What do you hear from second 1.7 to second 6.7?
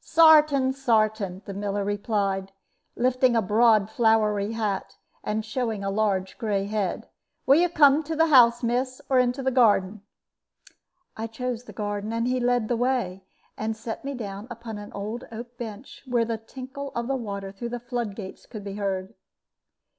replied, lifting a broad floury hat and showing a large gray